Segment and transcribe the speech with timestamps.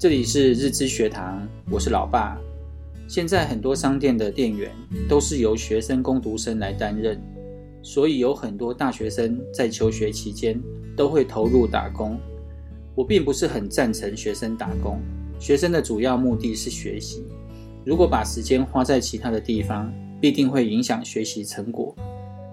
[0.00, 2.40] 这里是日知学堂，我是老爸。
[3.06, 4.72] 现在很多商店的店员
[5.06, 7.20] 都是由学生工读生来担任，
[7.82, 10.58] 所以有很多大学生在求学期间
[10.96, 12.18] 都会投入打工。
[12.94, 14.98] 我并不是很赞成学生打工，
[15.38, 17.22] 学生的主要目的是学习。
[17.84, 21.94] 如果把时间花在其他的地方，必定会影响学习成果。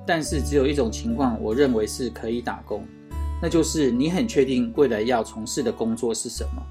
[0.06, 2.86] 但是只有一种情况，我认为是可以打工，
[3.42, 6.62] 那就是你很确定未来要从事的工作是什么。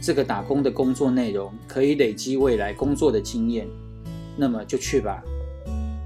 [0.00, 3.66] 这个打工的工作内容可以累积未来工作的经验，
[4.36, 5.22] 那么就去吧。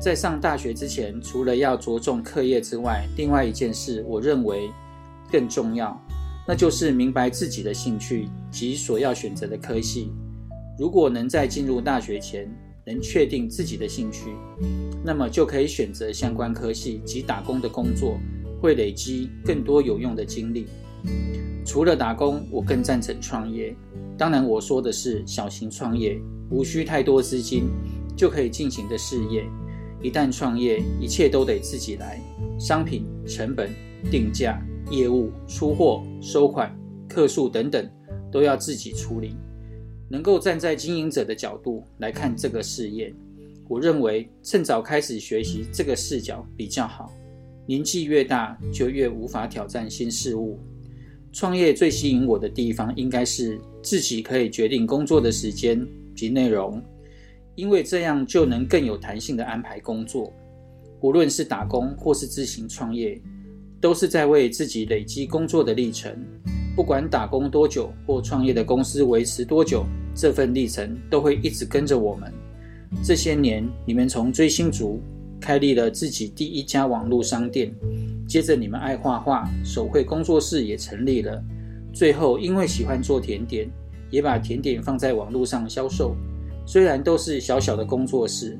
[0.00, 4.70] 在上大学之前，除了要着重课业之外，另外一件事我认为
[5.30, 5.96] 更重要，
[6.48, 10.10] 那就是明白自己的兴趣及所要选择的科系。
[10.78, 12.50] 如果能在进入大学前
[12.84, 14.34] 能确定自己的兴趣，
[15.04, 18.18] 那么就可以选择相关科系及打工的工作，
[18.60, 20.66] 会累积更多有用的经历。
[21.64, 23.74] 除了打工，我更赞成创业。
[24.18, 27.64] 当然，我说的是小型创业，无需太多资金
[28.16, 29.44] 就可以进行的事业。
[30.02, 32.20] 一旦创业，一切都得自己来，
[32.58, 33.70] 商品、成本、
[34.10, 36.76] 定价、业务、出货、收款、
[37.08, 37.88] 客数等等，
[38.30, 39.36] 都要自己处理。
[40.08, 43.14] 能够站在经营者的角度来看这个事业，
[43.68, 47.10] 我认为趁早开始学习这个视角比较好。
[47.66, 50.58] 年纪越大，就越无法挑战新事物。
[51.32, 56.82] 创业最吸引我的地方，应该是自己可以决定工作的时间及内容，
[57.54, 60.32] 因为这样就能更有弹性地安排工作。
[61.00, 63.20] 无论是打工或是自行创业，
[63.80, 66.14] 都是在为自己累积工作的历程。
[66.76, 72.32] 不管打工多久或创业的公司维持多久，这份历程都会一直跟着我们。
[73.02, 75.00] 这些年，你们从追星族
[75.40, 77.74] 开立了自己第一家网络商店。
[78.26, 81.42] 接着，你们爱画画，手绘工作室也成立了。
[81.92, 83.68] 最后，因为喜欢做甜点，
[84.10, 86.16] 也把甜点放在网络上销售。
[86.64, 88.58] 虽然都是小小的工作室，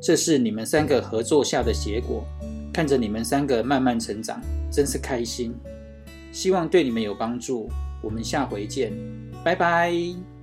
[0.00, 2.24] 这是你们三个合作下的结果。
[2.72, 4.40] 看着你们三个慢慢成长，
[4.70, 5.52] 真是开心。
[6.30, 7.68] 希望对你们有帮助。
[8.02, 8.92] 我们下回见，
[9.44, 10.39] 拜拜。